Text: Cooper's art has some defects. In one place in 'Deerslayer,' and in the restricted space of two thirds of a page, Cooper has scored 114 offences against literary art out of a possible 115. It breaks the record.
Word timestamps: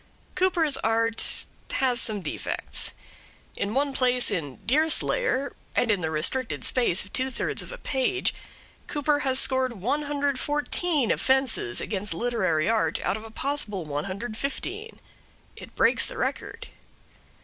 Cooper's 0.33 0.77
art 0.77 1.45
has 1.73 2.01
some 2.01 2.21
defects. 2.23 2.93
In 3.55 3.75
one 3.75 3.93
place 3.93 4.31
in 4.31 4.57
'Deerslayer,' 4.65 5.53
and 5.75 5.91
in 5.91 6.01
the 6.01 6.09
restricted 6.09 6.63
space 6.63 7.03
of 7.05 7.13
two 7.13 7.29
thirds 7.29 7.61
of 7.61 7.71
a 7.71 7.77
page, 7.77 8.33
Cooper 8.87 9.19
has 9.19 9.37
scored 9.37 9.73
114 9.79 11.11
offences 11.11 11.79
against 11.79 12.15
literary 12.15 12.67
art 12.67 12.99
out 13.03 13.15
of 13.15 13.23
a 13.23 13.29
possible 13.29 13.85
115. 13.85 14.99
It 15.55 15.75
breaks 15.75 16.07
the 16.07 16.17
record. 16.17 16.69